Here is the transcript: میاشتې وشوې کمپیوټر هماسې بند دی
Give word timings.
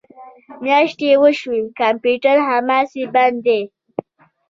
میاشتې 0.63 1.09
وشوې 1.21 1.59
کمپیوټر 1.79 2.37
هماسې 2.49 3.03
بند 3.13 3.37
دی 3.45 3.61